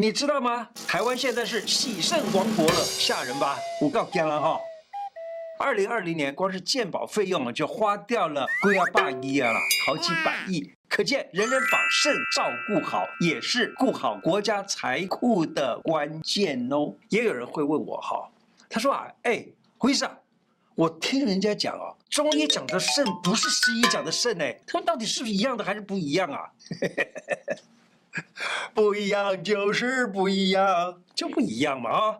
[0.00, 0.68] 你知道吗？
[0.86, 3.58] 台湾现在是喜肾王国了，吓人吧？
[3.80, 4.56] 我告诉了哈，
[5.58, 10.72] 二零二零年光是健保费用就花掉了几啊百亿啊了，好几百亿。
[10.88, 16.94] 可见人人把肾照顾好，也是顾好国家财库的关键哦。
[17.08, 18.30] 也有人会问我哈，
[18.70, 19.44] 他说啊，哎，
[19.78, 20.08] 胡医生，
[20.76, 26.48] 我听人家讲哦，中医讲的肾不是西医讲的肾哎，他们到底是不是一样的还是不一样啊？
[28.74, 32.18] 不一样就是不一样，就不一样嘛啊！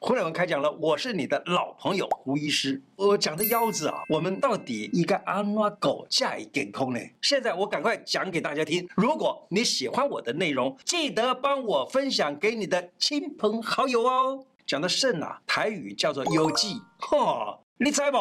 [0.00, 2.82] 胡乃文开讲了，我是你的老朋友胡医师。
[2.96, 6.98] 我讲的腰子啊，我们到底应该安哪狗架一点空呢？
[7.20, 8.88] 现在我赶快讲给大家听。
[8.96, 14.44] 如果你喜欢我的内容，记得帮我分享给你的亲朋好友哦。
[14.66, 16.66] 讲的肾啊，台语叫做腰子，
[16.98, 18.18] 哈，你猜不？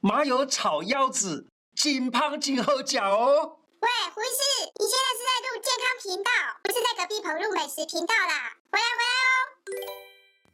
[0.00, 3.57] 麻油炒腰子，金胖金好脚哦。
[3.80, 4.42] 喂，胡医师，
[4.80, 6.30] 你现在是在录健康频道，
[6.64, 8.56] 不是在隔壁棚录美食频道啦。
[8.72, 9.38] 回来回来哦。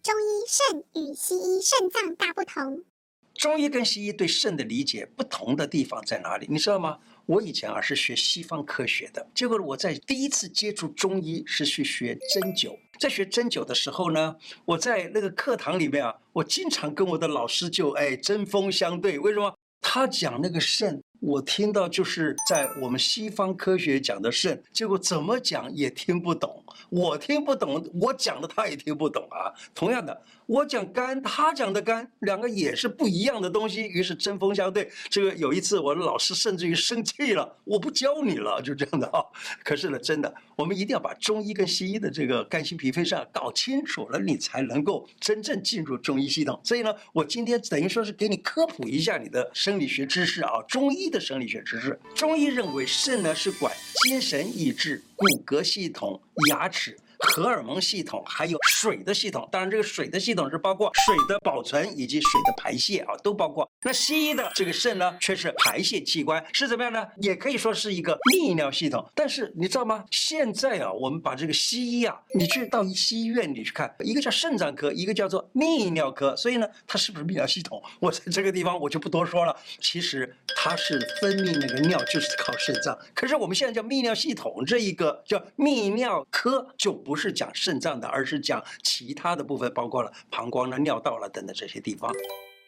[0.02, 2.84] 中医肾与西医肾脏大不同。
[3.32, 6.46] 中医跟西医对肾的理解不同的地方在哪里？
[6.50, 6.98] 你知道吗？
[7.24, 12.78] 我以前啊是学西方科学的，结果我在第一次接触中医是去学针灸。
[13.00, 19.18] 在学针灸的时候呢，我在那个课堂里面啊，我经常跟我的老师就哎针锋相对。
[19.18, 19.56] 为什么？
[19.80, 21.02] 他讲那个肾。
[21.24, 26.62] 我听到就是在我们西方科学讲的肾，结果怎么讲也听不懂。
[26.90, 29.50] 我听不懂，我讲的他也听不懂啊。
[29.74, 33.82] 同样的，我讲肝，他讲的肝，两个也是不一样的东西。
[33.82, 34.90] 于是针锋相对。
[35.08, 39.24] 这个有一次，我的老师甚至于生气了，我不教你了，就这样的啊。
[39.64, 46.60] 可是呢，真的，我们一定要把中医跟西医的这个肝心脾肺肾搞清楚了，你才能够真正进入中医系统。
[46.62, 51.13] 所以呢，我今天等于说是给你科普一下你的生理学知识啊，中医。
[51.14, 56.20] 的生理学知识，中医认为肾呢是管精神、意志、骨骼系统、
[56.50, 56.96] 牙齿。
[57.18, 63.68] 荷尔蒙系统还有水的系统，当然这个水的系统是包括水的保存以及水的排泄啊，都包括。
[63.82, 67.06] 那西医的这个肾呢，却是排泄器官，是怎么样呢？
[67.18, 69.04] 也可以说是一个泌尿系统。
[69.14, 70.04] 但是你知道吗？
[70.10, 77.82] 现在啊，我们把这个西医啊，你去到西医院里去看，一个叫肾脏科，一个叫做泌尿科，所以呢，它是不是泌尿系统？
[78.00, 79.54] 我在这个地方我就不多说了。
[79.80, 87.14] 其实它是分泌那个尿就是靠肾脏，可是我们现在叫泌尿系统这一个叫泌尿科就不。
[87.14, 92.12] 是讲肾脏的，而是讲其他的部分，包括了膀胱了、尿道了等等这些地方。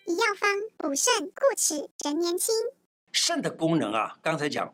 [0.06, 2.54] 以药方补肾固齿人年轻。
[3.10, 4.72] 肾的功能啊，刚才讲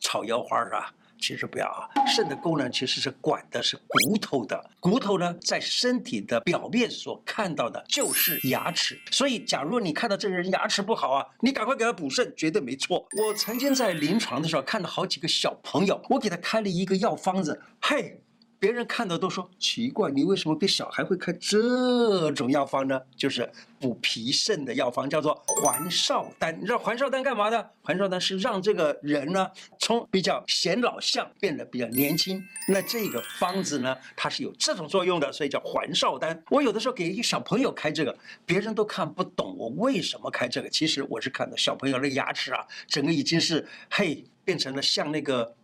[0.00, 0.92] 炒腰花是吧？
[1.20, 4.62] 其实不要啊，肾的功能其实是管的是骨头的。
[4.80, 9.00] 骨头呢，在身体的表面所看到的就是牙齿。
[9.10, 13.06] 所以，假如你看到这个人牙齿不好啊，你赶快给他补肾，绝对没错。
[13.16, 18.20] 我曾经在临床的时候看到好几个小朋友，我给他开了一个药方子，嘿。
[18.64, 22.98] 别人看到都说奇怪，你为什么给小孩会开这种药方呢？
[23.14, 23.46] 就是
[23.78, 26.58] 补脾肾的药方，叫做还少丹。
[26.58, 27.70] 你知道还少丹干嘛的？
[27.82, 29.46] 还少丹是让这个人呢，
[29.78, 32.42] 从比较显老相变得比较年轻。
[32.66, 36.42] 那这个方子呢，它是有这种作用的，所以叫还少丹。
[36.48, 38.16] 我有的时候给一小朋友开这个，
[38.46, 40.70] 别人都看不懂我为什么开这个。
[40.70, 45.54] 其实我是看到小朋友那个牙齿啊，整个已经是嘿，变成了像那个。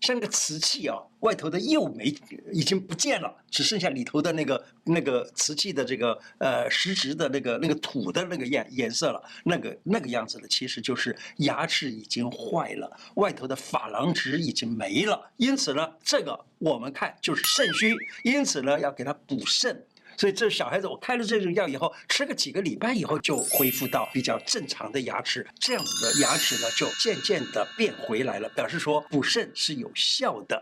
[0.00, 2.14] 像那个瓷器啊，外头的釉没
[2.52, 19.84] 已经不见了，只剩下里头的那个那个瓷器的这个呃实质的那个那个土的那个颜颜色了，那个那个样子的，其实就是牙齿已经坏了，外头的珐琅质已经没了，因此呢，这个我们看就是肾虚，因此呢要给它补肾。
[20.18, 30.60] 所以这小孩子，我开了这种药以后，吃个几个礼拜以后，就恢复到比较正常的牙齿，这样子的牙齿呢，就渐渐的变回来了，表示说补肾是有效的。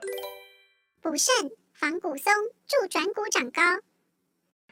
[1.01, 1.35] 补肾
[1.73, 2.31] 防骨松，
[2.69, 3.63] 助转骨长高。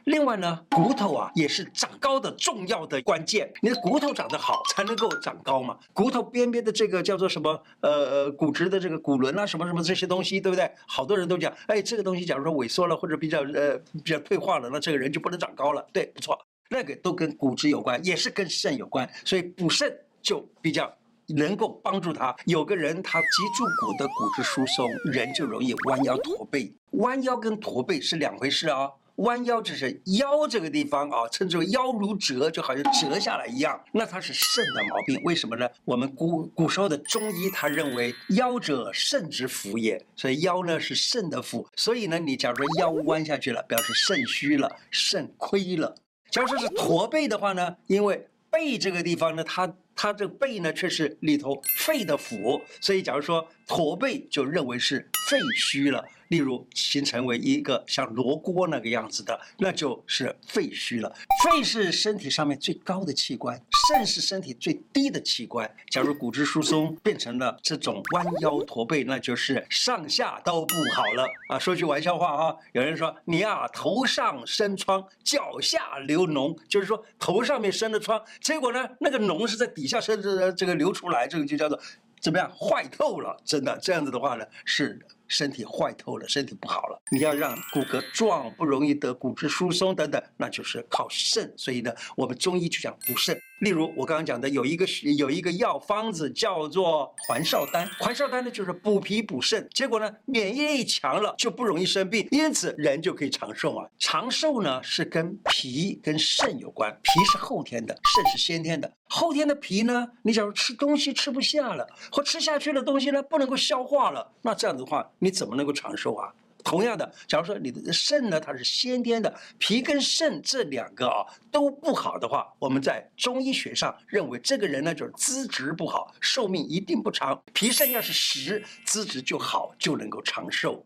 [0.05, 3.51] 另外呢，骨头啊也是长高的重要的关键。
[3.61, 5.77] 你的骨头长得好，才能够长高嘛。
[5.93, 7.59] 骨头边边的这个叫做什么？
[7.81, 10.69] 呃，骨质的这个骨轮啊，什么什么这些东西，对不对？
[10.85, 15.83] 好多人都讲，哎，这个东西假如说萎缩了或者比较呃比较退化了，那这个人就不能长高了。
[15.91, 16.37] 对，不错，
[16.69, 19.09] 那个都跟骨质有关，也是跟肾有关。
[19.25, 19.91] 所以补肾
[20.21, 20.93] 就比较
[21.29, 22.35] 能够帮助他。
[22.45, 23.27] 有个人他脊
[23.57, 26.71] 柱骨的骨质疏松，人就容易弯腰驼背。
[26.91, 28.91] 弯腰跟驼背是两回事啊。
[29.17, 33.81] 弯腰只是腰这个地方啊，称之为腰如折，就好像折下来一样。
[33.93, 35.69] 那它是肾的毛病，为什么呢？
[35.85, 41.67] 我们古古时候的中医他认为腰者肾之府也，所以腰呢是肾的府。
[41.75, 45.95] 所以呢，你假如说腰弯下去了，表示肾虚了，肾亏了。
[46.29, 56.05] 假如说是驼背的话呢，因为背这个地方呢，它它这个背呢却是里头肺的腑，所以假如说驼背就认为是肺虚了。
[56.29, 61.15] 例如形成为一个像罗锅那个样子的，那就是肺虚了。
[61.43, 63.55] 肺是身体上面最高的器官，
[63.87, 65.71] 肾是身体最低的器官。
[65.91, 71.59] 假如骨质疏松变成了这种弯腰驼背，那就是上下都不好了啊！
[71.59, 81.79] 说句玩笑话啊，有人说你啊头上生疮，脚下流脓，就是说头上面生了疮，结果呢那个脓是在底下甚至这个流出来，这个就叫做
[82.19, 83.37] 怎么样坏透了？
[83.45, 84.99] 真的这样子的话呢是。
[85.27, 87.01] 身体坏透了，身体不好了。
[87.11, 91.53] 你要让骨骼壮，不容易得骨质疏松等等，那就是靠肾。
[91.57, 93.39] 所以呢，我们中医就讲补肾。
[93.59, 94.85] 例如我刚刚讲的，有一个
[95.17, 99.67] 有一个药方子叫做还少丹，还少丹呢就是补脾补肾。
[99.73, 103.87] 结果呢，免疫力强了就不容易生病，因此人就可以长寿啊。
[103.97, 108.91] 长寿呢是跟脾跟肾有关，脾是后天的，肾是先天的。
[109.07, 115.09] 后天的脾呢，你假如吃东西吃不下了，或吃下去的东西呢不能够消化了，那这样子的话。
[115.19, 116.33] 你怎么能够长寿啊？
[116.63, 121.21] 同样的，假如说你的肾呢，它是先天的，脾跟肾这两个啊
[121.51, 127.39] 都不好的话，我们在中医学上认为这个人呢就是资质不好，寿命一定不长。
[127.53, 130.83] 脾肾要是实，资质就好，就能够长寿。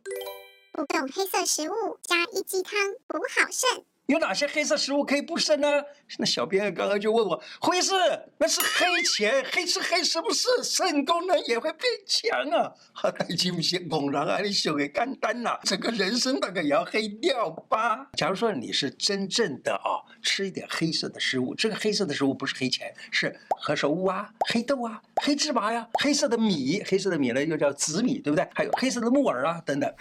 [0.73, 2.73] 不动黑色食物加一鸡汤
[3.07, 3.85] 补好肾。
[4.09, 5.67] 有哪些黑色食物可以补肾呢？
[6.17, 7.93] 那小编刚刚就问我，胡医师
[8.39, 12.73] 那是黑钱，黑吃黑是不是肾功能也会变强啊？
[12.91, 18.09] 好，已经不行，猛然啊，你想的简单了，整个人生大概也要黑掉吧？
[18.13, 28.49] 假如说你是真正的啊，吃一点黑色的食物，这个黑色的食物不是黑钱，是何首乌啊、黑豆啊、黑芝麻呀、黑色的米，黑色的米呢又叫紫米，对不对？
[28.55, 29.93] 还有黑色的木耳啊等等。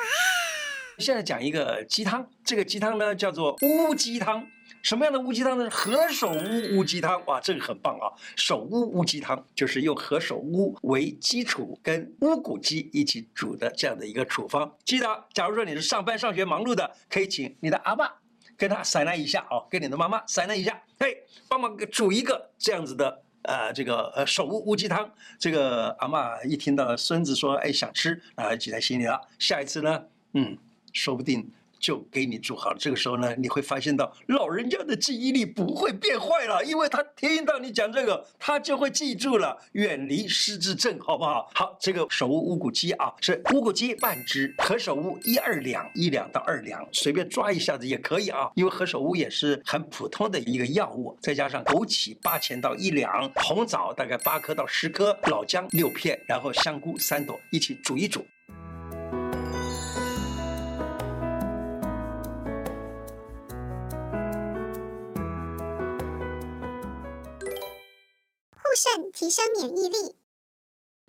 [0.99, 4.47] 现在讲一个鸡汤，这个鸡汤呢叫做乌鸡汤。
[4.83, 5.69] 什么样的乌鸡汤呢？
[5.71, 8.07] 何首乌乌鸡汤，哇，这个很棒啊！
[8.37, 14.71] 首乌乌鸡汤就是用何首乌为基础，跟乌骨鸡一起煮的这样的一个处方。
[14.85, 18.13] 记得，假如说你是上班上学忙碌的，可以请你的阿爸
[18.57, 21.17] 跟他商量一下哦，跟你的妈妈商量一下，嘿，
[21.49, 25.11] 帮忙煮一个这样子的呃这个呃首乌乌鸡汤。
[25.39, 29.21] 这个阿嬷一听到孙子说哎想吃，啊记在心里了。
[29.39, 30.05] 下一次呢，
[30.35, 30.57] 嗯。
[30.99, 31.49] 说不定
[31.79, 32.77] 就给你煮好了。
[32.77, 41.49] 这个时候呢，你会发现到老人家的记忆力不会变坏了，因为他听到你讲这个，他就会记住了，远离失智症，好不好？
[41.55, 48.51] 好，这个首乌乌骨鸡啊，是乌骨鸡半只，何首乌一二两，一两到二两，随便抓一下子也可以啊。
[48.57, 58.27] 因为何首乌也是很普通的一个药物，再加上枸杞八钱到一两，红枣大概八颗到十颗，老姜六片，然后香菇三朵，一起煮一煮。
[69.29, 70.18] 提升免疫力。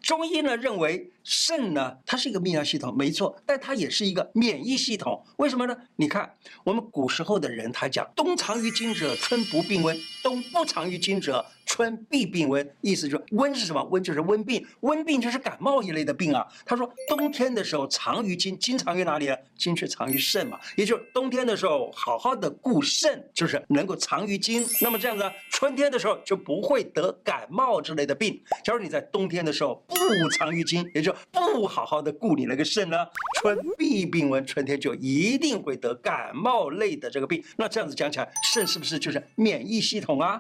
[0.10, 5.24] 中医呢认为肾呢，它是一个泌尿系统，没错，但它也是一个免疫系统。
[5.38, 5.78] 为什么呢？
[5.98, 6.34] 你看
[6.64, 13.84] 我们古时候的人，他讲冬藏于精者，春不病温；冬不藏于精者，春必病温，意思就是温是什么？
[13.92, 16.44] 温就是温病，温病就是感冒一类的病啊。
[16.66, 19.38] 他说冬天的时候藏于精，精藏于哪里啊？
[19.56, 24.66] 精却藏于肾嘛，也就是冬天的时候好好的固肾，就是能够藏于精。
[24.82, 28.42] 那么这样子，春天的时候就不会得感冒之类的病。
[28.64, 29.99] 假如你在冬天的时候不
[30.38, 32.98] 藏于精，也就不好好的顾你那个肾呢，
[33.40, 37.44] 春必病温，春天就一定会得感冒类的这个病。
[37.58, 40.38] 那这样子讲起来，肾是不是就是免疫系统啊？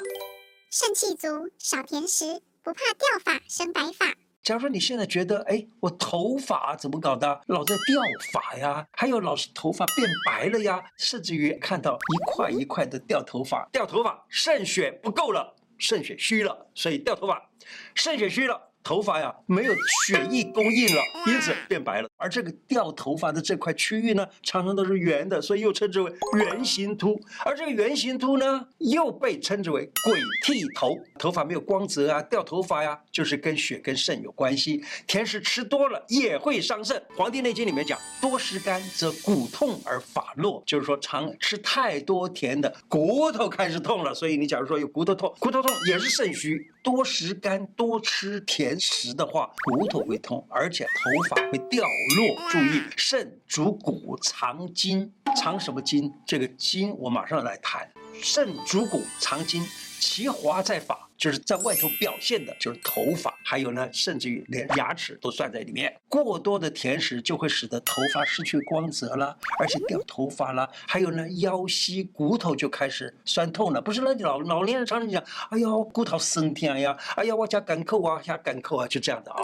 [0.71, 4.13] 肾气足，少甜食，不怕掉发生白发。
[4.41, 8.01] 假如说你现在觉得，哎，我头发怎么搞的，老在掉
[8.31, 17.49] 发呀，还有老是头发变白了呀，甚至于看到一块一块的掉头发，掉头发，肾血不够了，肾血虚了，所以掉头发，
[17.93, 18.68] 肾血虚了。
[18.83, 19.73] 头发呀，没有
[20.05, 22.09] 血液供应了，因此变白了。
[22.17, 27.19] 而这个掉头发的这块区域呢，常常都是圆的，所以又称之为圆形秃。
[27.45, 30.97] 而这个圆形秃呢，又被称之为鬼剃头。
[31.17, 34.83] 头发没有光泽啊，掉头发呀、就是跟血跟肾有关系。
[35.05, 36.97] 甜食吃多了也会伤肾。
[37.15, 44.13] 《黄帝内经》里面讲，多食甘则骨痛而发落，就是说常吃太多甜的，骨头开始痛了。
[44.13, 46.71] 所以你假如说有骨头痛，骨头痛也是肾虚。
[46.81, 51.83] 多食甘，多吃甜食的话，骨头会痛，而且头发会掉
[52.15, 52.49] 落。
[52.49, 56.11] 注意，肾主骨，藏筋，藏什么筋？
[56.25, 57.87] 这个筋我马上来谈。
[58.21, 59.61] 肾主骨，藏筋，
[59.99, 65.93] 其华在发，就是在外头表现的，就是头发，还有呢，甚至于连牙齿都算在里面。
[66.07, 70.67] 过多的甜食就会使得头发失去光泽了，而且掉头发了。
[70.87, 73.81] 还有呢，腰膝骨头就开始酸痛了。
[73.81, 79.41] 不是那老老年人常常讲，哎呦，骨头酸痛呀，哎呀，我家干口啊，下干口啊，就这样的啊。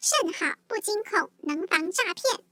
[0.00, 2.44] 肾好不惊恐，能防诈骗。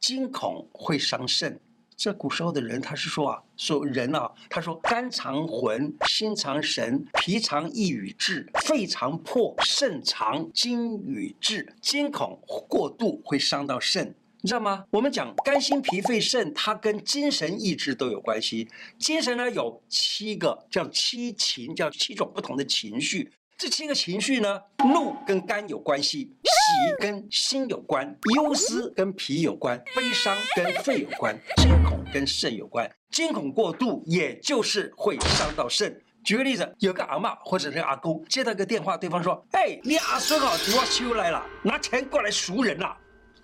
[0.00, 1.60] 惊恐会伤肾。
[1.98, 11.74] 这古时候的人，他是说啊，说人啊，他说肝藏魂，心藏神，脾藏意与志，肺藏魄，肾藏精与志。
[11.82, 14.84] 惊恐过度会伤到肾，你知道吗？
[14.90, 18.68] 我们讲肝、心、脾、肺、肾，它跟精神意志都有关系。
[18.96, 23.32] 精神呢有七个，叫七情，叫七种不同的情绪。
[23.58, 24.62] 这七个情绪呢，
[24.94, 32.88] 怒跟肝有关系，喜跟心有关，忧思跟脾有关，悲伤跟肺有关，惊恐跟肾有关。
[33.10, 36.00] 惊恐过度，也就是会伤到肾。
[36.22, 42.80] 举个例子，有个阿嬷或者是阿公接到个电话，对方说：“哎，你阿孙啊，我修来了，拿钱过来赎人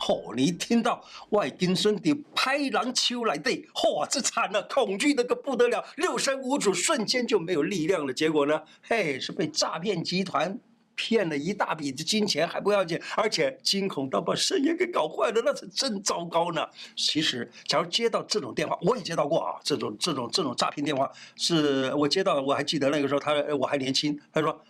[0.04, 8.12] 了。”哦，你听到外金孙的拍狼丘来对，嚯，这惨了，恐惧的个不得了，六神无主，瞬间就没有力量了。
[8.12, 10.58] 结果呢，嘿，是被诈骗集团
[10.94, 16.66] 骗了一大笔的金钱还不要紧，而且惊恐到把肾也给搞坏了，那是真糟糕呢。
[16.94, 24.60] 其实，假如接到这种电话，我也接到过啊，这种这种这种诈骗电话，是我接到，我还记得那个时候他我还年轻，他说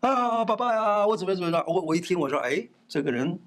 [0.00, 3.40] 啊，爸爸呀，我怎么怎么着，我我一听我说，哎，这个人。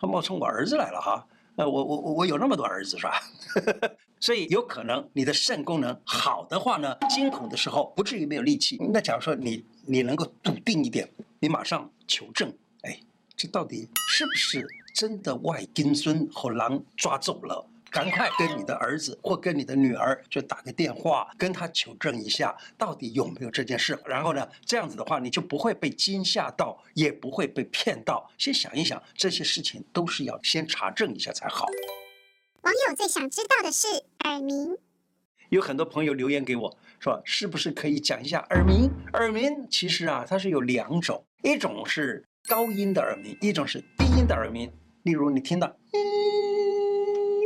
[0.00, 1.26] 他冒充我儿子来了哈，
[1.56, 3.20] 呃，我我我我有那么多儿子是吧？
[4.20, 8.76] 所以有可能你的肾功能好的话呢，惊恐的时候不至于没有力气。
[8.92, 11.08] 那假如说你你能够笃定一点，
[11.40, 12.52] 你马上求证，
[12.82, 13.00] 哎，
[13.36, 17.64] 这到底是不是真的外金孙和狼抓走了？
[17.90, 23.98] 赶快跟你的儿子 或跟你的女儿就打个电话，跟他求证一下，到底有没有这件事。
[24.04, 28.30] 然后呢，这样子的话，你就不会被惊吓到，也不会被骗到。
[28.36, 31.66] 先想一想，这些事情都是要先查证一下才好。
[32.62, 33.86] 网友最想知道的是
[34.24, 34.76] 耳鸣。
[35.48, 38.90] 有很多朋友留言给我说，是不是可以讲一下耳鸣？
[39.14, 44.70] 耳鸣其实啊，它是有两种，一种是高音的耳鸣，一种是低音的耳鸣。
[45.04, 45.74] 例如你听到。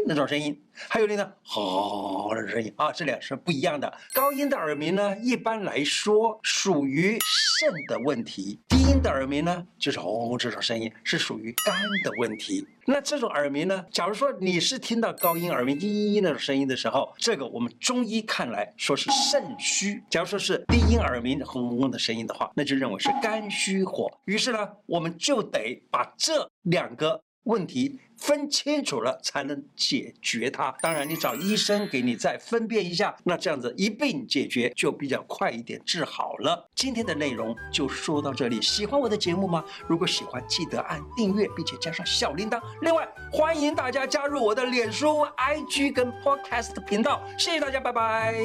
[0.07, 3.93] 那种声音，还有那个吼的声音啊，这两是不一样的。
[4.13, 12.67] 高音的耳鸣呢，一般来说属于肾的问题；低音的耳鸣呢，就是哦这种声音是属于肝的问题。
[12.85, 24.11] 那这种耳鸣呢，假如说你是听到高音耳鸣嘤嘤嘤那种声音的时候，这个我们中医看来说是肾虚；假如说是低音耳鸣轰轰的声音的话，那就认为是肝虚火。
[24.25, 27.23] 于是呢，我们就得把这两个。
[27.45, 30.71] 问题分清楚了才能解决它。
[30.81, 36.69] 当然，你找医生给你再分辨一下，那这样子一并解决就比较快一点，治好了。
[36.75, 38.63] 今天的内容就说到这里。
[38.63, 39.65] 喜欢我的节目吗？
[39.89, 42.63] 如果喜欢，记得按订阅，并且加上小铃铛。
[42.83, 47.23] 另外，欢迎大家加入我的脸书、IG 跟 Podcast 频道。
[47.37, 48.37] 谢谢大家，拜拜。